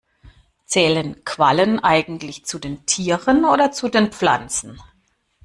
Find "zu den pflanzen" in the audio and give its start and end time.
3.71-4.81